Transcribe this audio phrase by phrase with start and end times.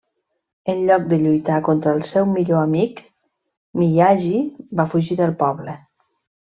[0.71, 3.05] En lloc de lluitar contra el seu millor amic,
[3.83, 4.37] Miyagi
[4.81, 5.83] va fugir del poble.